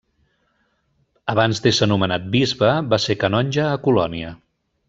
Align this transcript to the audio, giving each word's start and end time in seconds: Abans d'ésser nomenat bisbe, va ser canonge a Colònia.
Abans 1.33 1.61
d'ésser 1.67 1.89
nomenat 1.93 2.25
bisbe, 2.39 2.73
va 2.95 3.03
ser 3.07 3.19
canonge 3.25 3.69
a 3.71 3.79
Colònia. 3.89 4.37